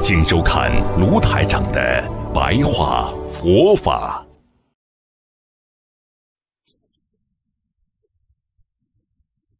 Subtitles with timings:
[0.00, 4.24] 请收看卢台长的白话佛法。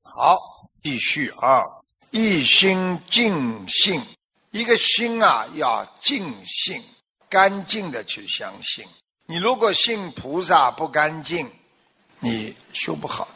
[0.03, 0.39] 好，
[0.83, 1.63] 继续啊！
[2.11, 4.01] 一心净性，
[4.51, 6.83] 一个心啊，要净性，
[7.29, 8.87] 干净的去相信。
[9.27, 11.51] 你如果信菩萨不干净，
[12.21, 13.29] 你修不好。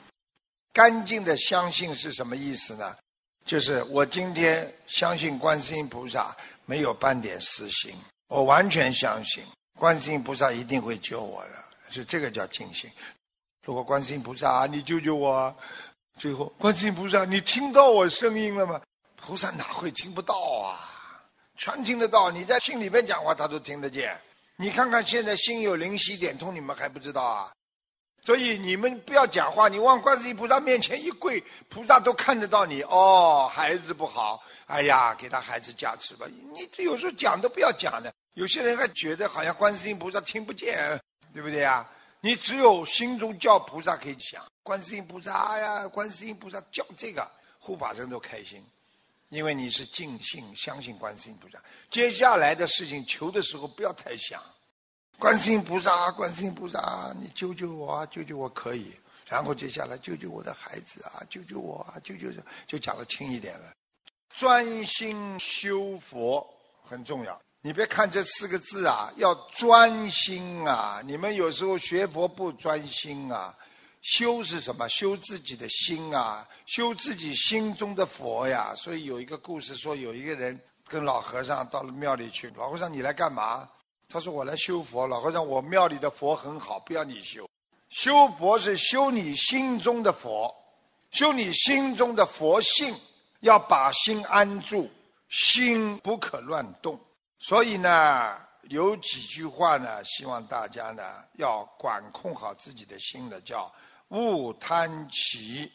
[0.73, 2.97] 干净的相信是什么意思呢？
[3.45, 6.35] 就是我今天相信观世音菩萨。
[6.73, 7.95] 没有半点私心，
[8.29, 9.45] 我完全相信
[9.79, 12.91] 观世音菩萨一定会救我的，是这个叫尽心。
[13.63, 15.55] 如果观世音菩萨，你救救我，
[16.17, 18.81] 最后观世音菩萨，你听到我声音了吗？
[19.17, 20.81] 菩萨哪会听不到啊？
[21.59, 24.19] 全听得到，你在心里面讲话，他都听得见。
[24.57, 27.53] 你看看现在心有灵犀一点通，你们还不知道啊？
[28.25, 32.81] 所以你们不要讲话，你往观世音菩萨面前一跪，菩萨都看得到你。
[32.83, 36.27] 哦，孩子不好，哎呀，给他孩子加持吧。
[36.55, 41.01] 你有时候讲都不要讲的，有些人还觉得好像观世音菩萨听不见，
[41.35, 41.85] 对不对呀？
[42.21, 47.29] 你只有心中叫菩萨可以讲，观世音菩萨呀，观世音菩萨叫这个
[47.59, 48.65] 护法神都开心，
[49.31, 51.59] 因为你是尽信相信观世音菩萨。
[51.91, 54.41] 接下来的事情求的时候不要太想。
[55.19, 58.07] 观世音菩萨，观世音菩萨，你救救我啊！
[58.07, 58.93] 救救我可以。
[59.27, 61.23] 然后接下来救救我的孩子啊！
[61.31, 61.95] 救救我啊！
[62.03, 62.29] 救救
[62.67, 63.73] 就讲的轻一点了。
[64.35, 66.47] 专心修佛
[66.89, 67.41] 很重要。
[67.61, 71.01] 你别看这四个字啊，要专心啊！
[71.05, 73.57] 你们有时候学佛不专心啊。
[74.01, 74.89] 修是什么？
[74.89, 78.75] 修自己的心啊，修自己心中的佛呀。
[78.75, 83.69] 所以有一个故事说，有一个人跟老和尚到了庙里去，老和尚你来干嘛？
[84.13, 87.49] 他说：“我来修佛，老和尚，我庙里的佛很好，不要你修。
[87.89, 90.55] 修佛是修你心中的佛，
[91.13, 92.95] 修你心中的佛性，
[93.41, 94.91] 要把心安住，
[95.31, 97.01] 心不可乱动。
[97.39, 101.03] 所以呢，有几句话呢，希望大家呢
[101.37, 103.73] 要管控好自己的心的，叫
[104.09, 105.73] 勿贪奇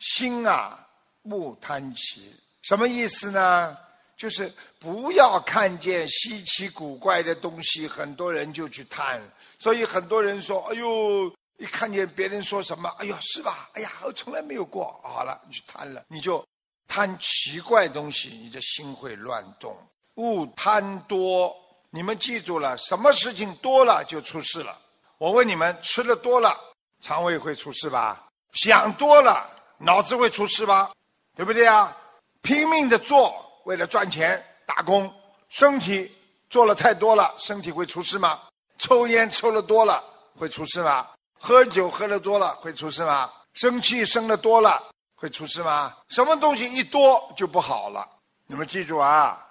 [0.00, 0.84] 心啊，
[1.22, 3.78] 勿贪奇，什么意思呢？”
[4.16, 9.20] 就是不要看见稀奇古怪的东西，很多人就去贪。
[9.58, 13.68] 所以很多人说：“哎呦，一看见别人说什么，哎呦，是吧？
[13.74, 16.46] 哎呀，我从来没有过。”好了，你去贪了，你就
[16.88, 19.76] 贪奇怪东西，你的心会乱动。
[20.14, 21.54] 勿贪多，
[21.90, 24.78] 你们记住了，什么事情多了就出事了。
[25.18, 26.58] 我问你们，吃的多了，
[27.00, 28.26] 肠胃会出事吧？
[28.52, 29.46] 想多了，
[29.78, 30.90] 脑子会出事吧？
[31.34, 31.94] 对不对啊？
[32.40, 33.45] 拼命的做。
[33.66, 35.12] 为了赚钱打工，
[35.48, 36.16] 身体
[36.48, 38.40] 做了太多了，身体会出事吗？
[38.78, 40.02] 抽烟抽的多了
[40.36, 41.08] 会出事吗？
[41.36, 43.28] 喝酒喝的多了会出事吗？
[43.54, 44.80] 生气生的多了
[45.16, 45.96] 会出事吗？
[46.10, 48.08] 什么东西一多就不好了？
[48.46, 49.44] 你们记住啊，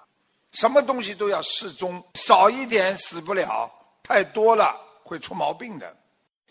[0.54, 3.70] 什么东西都要适中，少一点死不了，
[4.02, 5.94] 太多了会出毛病的。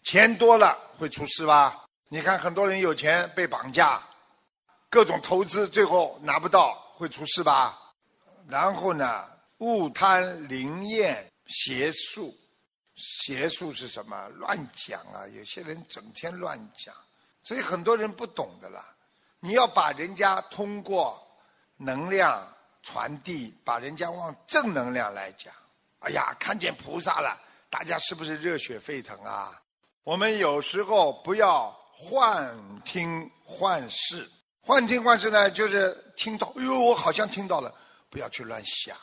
[0.03, 1.87] 钱多了会出事吧？
[2.11, 4.03] 你看很多人有钱被绑架，
[4.91, 6.79] 各种投资最后拿不到。
[7.05, 7.79] 会出事吧？
[8.49, 9.27] 然后呢？
[9.59, 12.35] 勿贪灵验邪术，
[12.97, 14.29] 邪术是什么？
[14.31, 15.27] 乱讲啊！
[15.29, 16.95] 有些人整天乱讲，
[17.43, 18.95] 所以很多人不懂的啦。
[19.41, 21.23] 你要把人家通过
[21.77, 22.47] 能量
[22.83, 25.55] 传递，把人家往正能量来讲。
[26.01, 27.41] 哎呀，看见菩萨了，
[27.71, 29.63] 大家是不是热血沸腾啊？
[30.03, 34.31] 我们有时候不要幻听幻视。
[34.67, 37.71] 幻听幻视呢，就是听到，哎呦，我好像听到了，
[38.09, 38.97] 不要去乱想，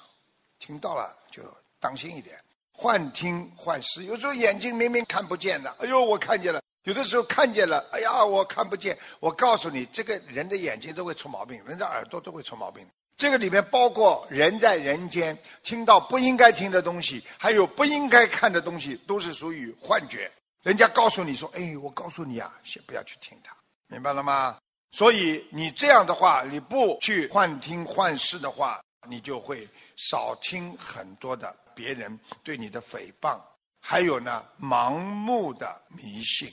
[0.58, 1.44] 听到了就
[1.80, 2.36] 当心一点。
[2.74, 8.98] 幻听幻视，有时候眼睛明明看不见的，哎呦，我看见了；有的时候看见了，哎呀，我看不见。
[9.20, 12.84] 我告诉你，这个人的眼睛都会出毛病，人的耳朵都会出毛病。
[13.16, 20.32] 这个里面包括人在人间听到不应该听的东西，还有不应该看的东西，都是属于幻觉。
[20.64, 23.56] 人家告诉你说，哎，我告诉你啊，先不要去听它，
[23.86, 24.58] 明白了吗？
[24.92, 33.40] 所以你这样的话，你不去幻听幻视的话，你就会少听很多的别人对你的诽谤，
[33.80, 36.52] 还有呢，盲目的迷信。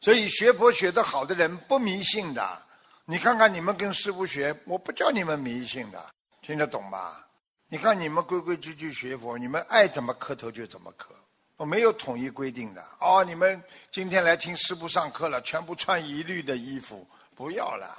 [0.00, 2.62] 所以学佛学得好的人不迷信的。
[3.04, 6.04] 你看看你们跟师傅学，我不叫你们迷信的，
[6.40, 7.26] 听得懂吧？
[7.68, 11.14] 你看你们规规矩矩学佛，你们爱怎么磕头就怎么磕，
[11.56, 12.84] 我没有统一规定的。
[13.00, 17.96] 哦，你们今天来听师父上课了，全部穿一律的衣服，不要了，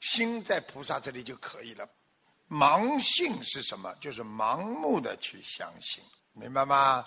[0.00, 1.88] 心在菩萨这里就可以了。
[2.48, 3.94] 盲信是什么？
[4.00, 7.06] 就是盲目的去相信，明白吗？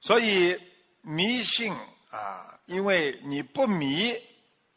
[0.00, 0.56] 所以
[1.00, 1.72] 迷信
[2.10, 4.14] 啊，因为你不迷，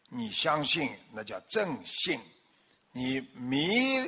[0.09, 2.19] 你相信那叫正信；
[2.91, 4.01] 你迷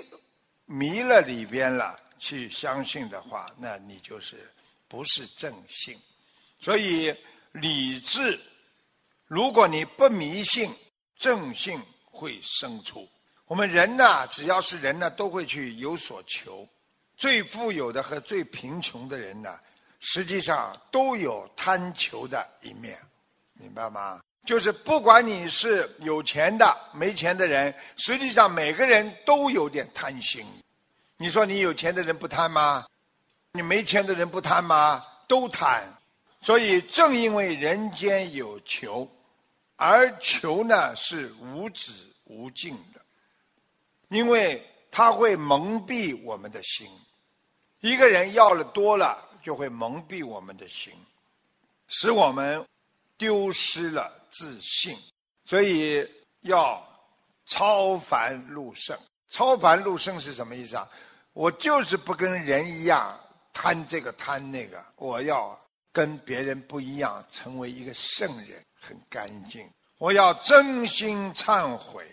[0.65, 4.51] 迷了里边了，去相信的话，那你就是
[4.87, 5.99] 不是正信。
[6.59, 7.15] 所以
[7.51, 8.39] 理智，
[9.27, 10.73] 如果你不迷信，
[11.19, 13.07] 正性会生出。
[13.45, 16.67] 我们人呢，只要是人呢，都会去有所求。
[17.17, 19.59] 最富有的和最贫穷的人呢，
[19.99, 22.97] 实际上都有贪求的一面，
[23.53, 24.21] 明白吗？
[24.45, 30.45] 就是不管你是有钱的、没钱的人，实际上每个人都有点贪心。
[31.17, 32.85] 你说你有钱的人不贪吗？
[33.51, 35.03] 你没钱的人不贪吗？
[35.27, 35.83] 都贪。
[36.41, 39.05] 所以正因为人间有求，
[39.79, 41.91] 而求呢是无止
[42.25, 42.99] 无尽的。
[44.09, 46.87] 因为他会蒙蔽我们的心，
[47.79, 50.91] 一个人要了多了，就会蒙蔽我们的心，
[51.87, 52.67] 使我们
[53.17, 54.97] 丢失了自信。
[55.45, 56.07] 所以
[56.41, 56.83] 要
[57.45, 58.97] 超凡入圣。
[59.29, 60.89] 超凡入圣是什么意思啊？
[61.33, 63.17] 我就是不跟人一样
[63.53, 65.59] 贪这个贪那个，我要
[65.91, 69.69] 跟别人不一样，成为一个圣人，很干净。
[69.97, 72.05] 我要真心忏悔，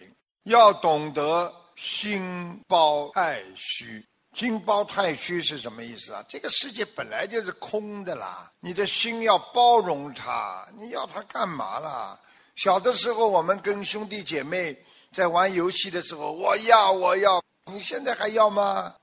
[0.44, 1.52] 要懂得。
[1.78, 4.02] 心包太虚，
[4.32, 6.24] 心包太虚是什么意思啊？
[6.26, 12.18] 这个世界本来就是空的啦，你的心要包容它，你要它干嘛啦？
[12.54, 14.74] 小的时候，我们跟兄弟姐妹
[15.12, 18.94] 在玩游戏的时候，我要我要，你现在还要吗？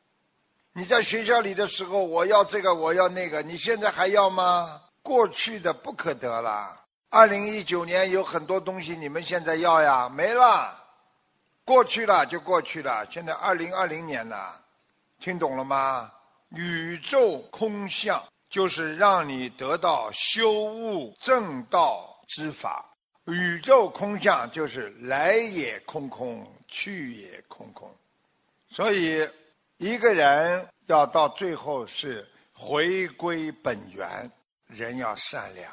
[0.74, 4.82] 你在学校里的时候，我要这个我要那个，你现在还要吗？
[5.04, 6.83] 过去的不可得了。
[7.14, 10.74] 二零一九年有很多东西，你们现在要呀，没了。
[11.64, 14.60] 过去了就过去了，现在二零二零年了，
[15.20, 16.12] 听懂了吗？
[16.50, 18.20] 宇宙空相
[18.50, 22.84] 就是让你得到修悟正道之法。
[23.26, 27.96] 宇宙空相就是来也空空，去也空空。
[28.68, 29.30] 所以
[29.78, 34.32] 一个人要到最后是回归本源，
[34.66, 35.72] 人要善良，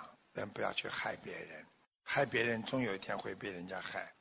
[0.49, 1.65] 不要去害别人，
[2.03, 4.13] 害别人终有一天会被人家害。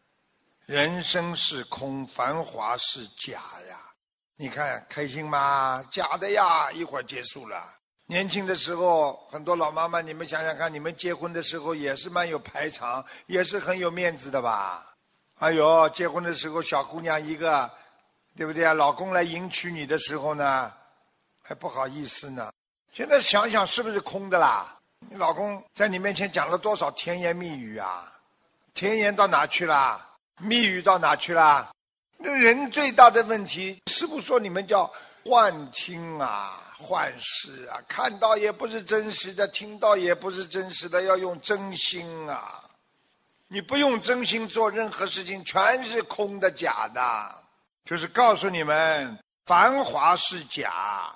[0.66, 3.80] 人生是空，繁华是假呀！
[4.36, 5.84] 你看开心吗？
[5.92, 6.72] 假的呀！
[6.72, 7.76] 一会儿结束了。
[8.06, 14.96] 年轻的时候，很多老妈妈，你们想想看，你们结婚的时候也是蛮有排场，也是很有面子的吧？
[15.40, 17.70] 哎呦，结婚的时候小姑娘一个，
[18.36, 18.74] 对不对啊？
[18.74, 20.72] 老公来迎娶你的时候呢，
[21.42, 22.52] 还不好意思呢。
[22.92, 24.79] 现在想想是不是空的啦？
[25.08, 28.12] 你老公在你面前讲了多少甜言蜜语啊？
[28.74, 30.06] 甜言到哪去了？
[30.40, 31.72] 蜜语到哪去了？
[32.18, 34.92] 那人最大的问题，师傅说你们叫
[35.24, 42.60] 幻听啊、幻视啊，看到也不是真实的，听到也不是真实的，要用真心啊！
[43.48, 47.36] 你不用真心做任何事情，全是空的、假的。
[47.86, 51.12] 就是告诉你们，繁华是假，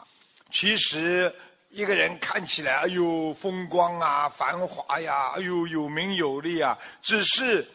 [0.52, 1.34] 其实
[1.74, 7.68] 一个人看起来，哎呦风光啊、繁华呀，哎呦有名有利啊，只是。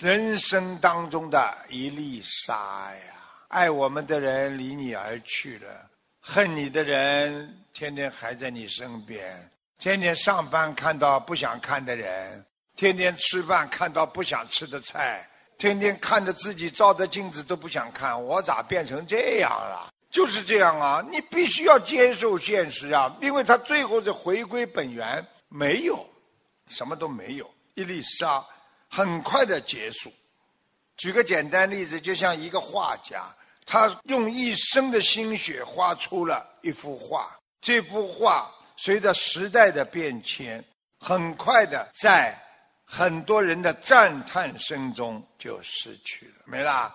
[0.00, 3.14] 人生当中的一粒沙呀，
[3.46, 5.88] 爱我们的人离你而去了，
[6.20, 12.44] 恨你的人天天还在你身边，天天上班看到不想看的人，
[12.74, 15.24] 天天吃饭看到不想吃的菜，
[15.58, 19.93] 天天看着自己照的镜子都不想看，我咋变成这样了？
[20.14, 26.08] 就是这样啊，你必须要接受现实啊，因为他最后是回归本源，没有，
[26.68, 28.42] 什么都没有，一粒沙。
[28.88, 30.12] 很快的结束。
[30.96, 33.24] 举个简单例子，就像一个画家，
[33.66, 37.36] 他用一生的心血画出了一幅画。
[37.60, 40.64] 这幅画随着时代的变迁，
[41.00, 42.40] 很快的在
[42.84, 46.94] 很多人的赞叹声中就失去了，没啦。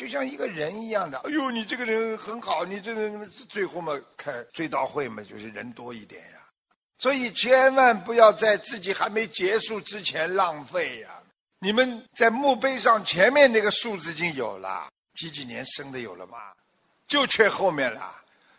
[0.00, 6.38] 就像一个人一样的，哎呦，你这个人很好，你这个人最后嘛开追悼会嘛，就是人多一点呀。
[6.98, 11.10] 所以千万不要在自己还没结束之前浪费呀。
[11.58, 16.38] 你们在墓碑上前面那个数字已经有了，几几年生的有了吗？
[17.06, 18.10] 就缺后面了。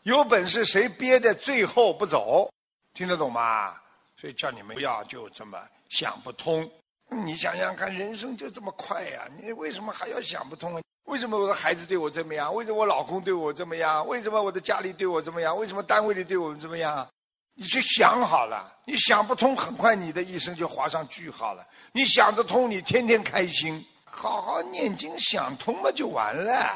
[0.04, 2.54] 有本事谁憋在最后不走？
[2.94, 3.76] 听得懂吗？
[4.16, 6.72] 所以叫你们不要就这么想不通。
[7.10, 10.82] 你想想看，人生就这么快呀，你为什么还要想不通啊？
[11.06, 12.54] 为什么我的孩子对我这么样？
[12.54, 14.08] 为什么我老公对我这么样？
[14.08, 15.58] 为什么我的家里对我这么样？
[15.58, 17.08] 为什么单位里对我怎么样？
[17.54, 21.68] 你去想好了，你想不通，很快你的一生就画上句号了。
[21.92, 26.74] 你想得通，你天天开心，好好念经，想通了就完了。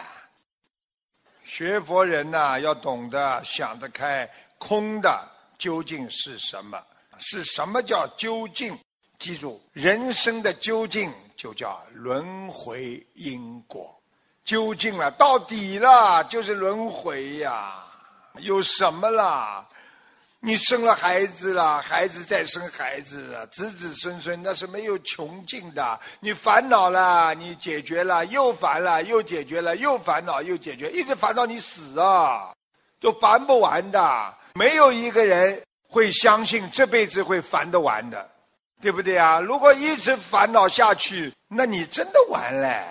[1.46, 5.25] 学佛人呐，要懂得想得开，空的
[5.58, 6.84] 究竟是什么？
[7.20, 8.77] 是什么叫究竟？
[9.17, 13.94] 记住，人生的究竟就叫轮回因果。
[14.45, 17.83] 究竟了，到底了，就是轮回呀。
[18.37, 19.65] 有什么啦？
[20.39, 25.99] 你生了孩子了，孩子再生孩子，子子孙孙，那是没有穷尽的。
[26.19, 32.53] 你烦恼了，你解决了，又烦了，又解决了，又烦恼，又解决，一直烦到你死啊，
[33.01, 34.33] 都烦不完的。
[34.53, 35.59] 没有一个人
[35.89, 38.29] 会相信这辈子会烦得完的，
[38.79, 39.39] 对不对啊？
[39.39, 42.83] 如果一直烦恼下去，那你真的完了。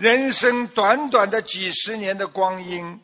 [0.00, 2.98] 人生短短的几十年的光阴，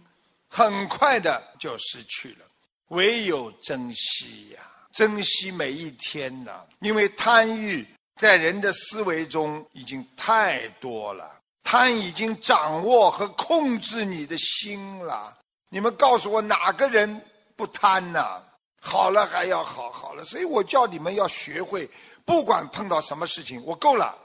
[0.49, 2.47] 很快的就失去了。
[2.89, 4.61] 唯有珍惜呀，
[4.95, 6.63] 珍惜每一天呐！
[6.81, 7.87] 因为贪欲
[8.17, 15.37] 在人的思维中已经太多了，贪已经掌握和控制你的心了。
[15.69, 17.21] 你们告诉我哪个人
[17.57, 18.43] 不贪呢？
[18.81, 21.87] 好了还要好，好了，所以我叫你们要学会，
[22.25, 24.17] 不管碰到什么事情，我够了，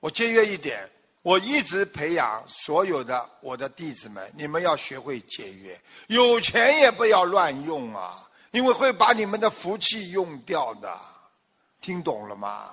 [0.00, 0.86] 我节约一点。
[1.22, 10.98] 我一直培养所有的我的弟子们，你们要学会节约，有钱也不要乱用啊，因为会把你们的福气用掉的，
[11.80, 12.70] 听懂了吗？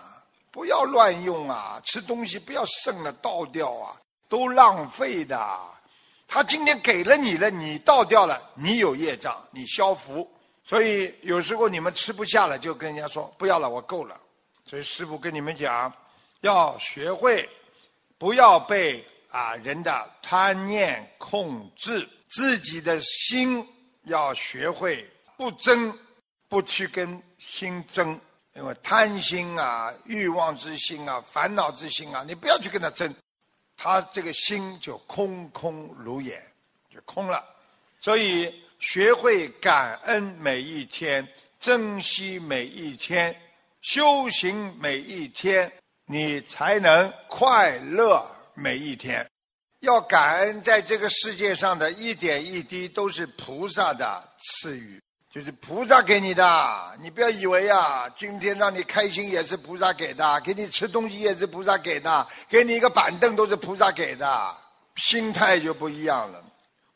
[0.52, 3.96] 不要乱用啊，吃东西不要剩了倒掉啊，
[4.28, 5.60] 都浪费的。
[6.28, 10.28] 他今天给了你了，你倒掉了，你有业障，你消福。
[10.64, 14.20] 所以有时候你们吃不下了，就跟人家说不要了，我够了。
[14.66, 15.94] 所以师父跟你们讲，
[16.42, 17.48] 要学会。
[18.20, 23.66] 不要被啊人的贪念控制，自己的心
[24.04, 25.98] 要学会不争，
[26.50, 28.20] 不去跟心争，
[28.54, 33.16] 因为贪心啊、欲望之心啊、烦恼之心啊，你不要去跟他争，
[33.78, 36.44] 他这个心就空空如也，
[36.94, 37.44] 就空了。
[38.02, 41.26] 所以学会感恩每一天，
[41.60, 43.34] 珍惜每一天，
[43.82, 45.72] 修行每一天。
[46.12, 48.26] 你才能快乐
[48.56, 49.30] 每一天，
[49.82, 55.00] 要感恩在这个世界上的一点一滴都是菩萨的赐予，
[55.30, 56.98] 就是菩萨给你的。
[57.00, 64.58] 你不要以为啊，今天让你开心也是菩萨给的，给你吃东西也是菩萨给的，给你一个板凳都是菩萨给的，
[64.96, 66.44] 心态就不一样了。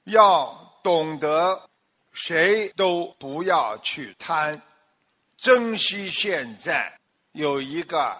[0.06, 1.70] 要懂得，
[2.14, 4.60] 谁都不要去贪，
[5.38, 6.98] 珍惜现在
[7.34, 8.18] 有一个。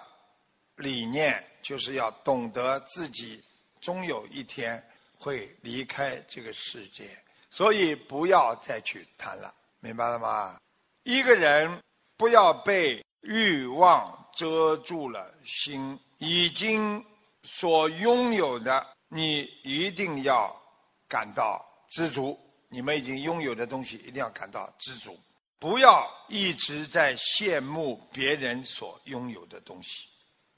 [0.76, 3.42] 理念就是要懂得自己
[3.80, 4.82] 终有一天
[5.16, 7.08] 会离开这个世界，
[7.50, 10.58] 所以不要再去贪了，明白了吗？
[11.04, 11.82] 一个人
[12.16, 17.04] 不要被欲望遮住了心，已经
[17.42, 20.54] 所拥有的，你一定要
[21.08, 22.38] 感到知足。
[22.68, 25.16] 你们已经拥有的东西，一定要感到知足，
[25.60, 30.08] 不要一直在羡慕别人所拥有的东西。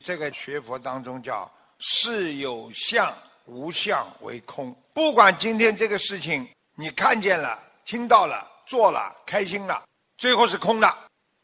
[0.06, 3.12] 这个学佛当中叫“事有相，
[3.46, 4.72] 无相为空”。
[4.94, 9.84] 不管今天这个事情你看见了、听到了、做了、开心了，
[10.16, 10.96] 最后是空的。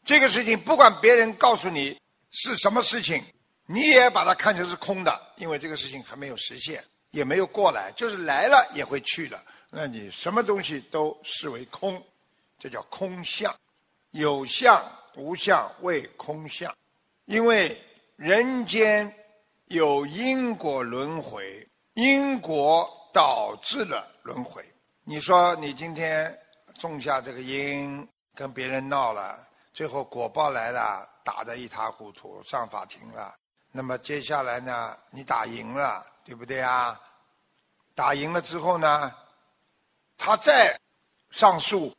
[0.05, 1.99] 这个事情不管别人告诉你
[2.31, 3.21] 是什么事情，
[3.65, 9.43] 你也把它看成是空的，因为这个事情还没有实现，也没有过来，就是来了也会去了。
[9.71, 12.01] 那你什么东西都视为空，
[12.57, 13.53] 这叫空相。
[14.11, 14.81] 有相
[15.15, 16.73] 无相为空相，
[17.25, 17.77] 因为。
[18.23, 19.13] 人间
[19.65, 24.63] 有因果轮回，因果导致了轮回。
[25.03, 26.33] 你说你今天
[26.79, 33.35] 种下这个因，跟别人闹了，最后果报来了，打得一塌糊涂，上法庭了。
[33.73, 36.97] 那么接下来呢，你打赢了，对不对啊？
[37.93, 39.13] 打赢了之后呢，
[40.17, 40.79] 他再
[41.29, 41.93] 上诉，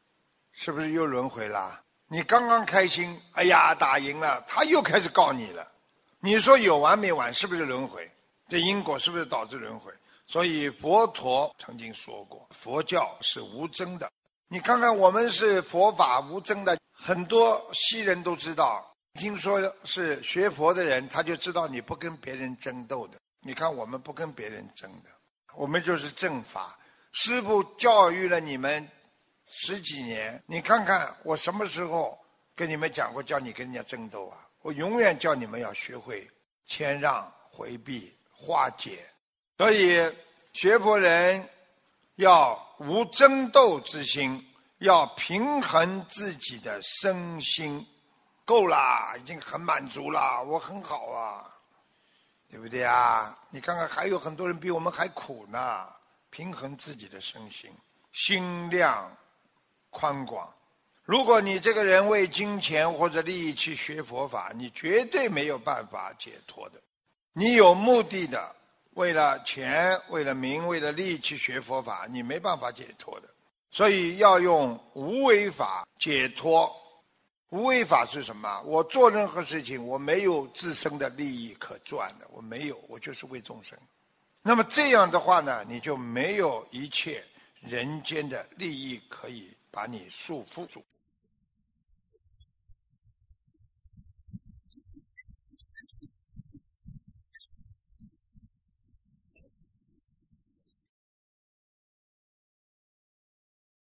[0.53, 1.83] 是不是又轮回了？
[2.09, 5.73] 你刚刚开心，哎呀，打赢了，他又开始告你了。
[6.25, 7.35] 你说有完没完？
[7.35, 8.11] 是不是轮回？
[8.49, 9.93] 这因果是不是导致轮回？
[10.27, 14.11] 所以佛陀曾经说过，佛教是无争的。
[14.49, 18.91] 你看看我们是佛法无争的，很多西人都知道。
[19.21, 23.19] 听说是学佛的人，他就知道你不跟别人争斗的。
[23.43, 25.11] 你看我们不跟别人争的，
[25.55, 26.75] 我们就是正法。
[27.13, 28.89] 师父教育了你们
[29.47, 32.19] 十几年，你看看我什么时候
[32.57, 34.41] 跟你们讲过叫你跟人家争斗啊？
[34.65, 36.27] 我永远叫你们要学会
[36.65, 39.07] 谦让、回避、化解。
[39.59, 40.11] 所以，
[40.55, 41.47] 学佛人
[42.15, 44.43] 要无争斗之心，
[44.79, 47.87] 要平衡自己的身心，
[48.47, 51.45] 够啦，已经很满足了，我很好啊，
[52.49, 53.39] 对不对啊？
[53.51, 55.87] 你看看，还有很多人比我们还苦呢。
[56.31, 57.71] 平衡自己的身心，
[58.13, 59.15] 心量
[59.91, 60.51] 宽广。
[61.05, 66.81] 如果你这个人为金钱或者利益去学佛法，你绝对没有办法解脱的。
[67.35, 68.57] 你有目的的，
[68.95, 73.29] 为了钱、为了名、为了利去学佛法，你没办法解脱的。
[73.71, 76.75] 所以要用无为法解脱。
[77.51, 78.63] 无为法是什么？
[78.63, 83.79] 我做任何事情，我没有自身的利益可赚的，我没有，我就是为众生。
[84.43, 87.23] 那么这样的话呢，你就没有一切
[87.61, 90.85] 人间的利益可以把你束缚住。